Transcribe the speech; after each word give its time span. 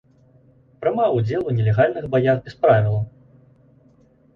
Прымаў 0.83 1.11
удзел 1.19 1.45
у 1.51 1.55
нелегальных 1.59 2.11
баях 2.17 2.37
без 2.49 2.59
правілаў. 2.67 3.01